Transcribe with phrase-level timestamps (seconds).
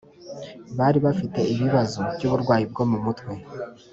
[0.77, 3.33] bari bafite ibibazo by’uburwayi bwo mu mutwe